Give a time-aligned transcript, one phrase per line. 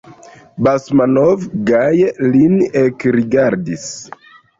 [0.67, 2.07] Basmanov gaje
[2.37, 3.85] lin ekrigardis.